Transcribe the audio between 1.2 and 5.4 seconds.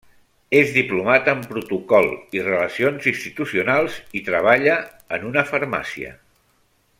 en Protocol i Relacions Institucionals i treballa en